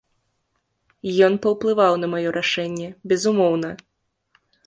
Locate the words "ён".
1.27-1.33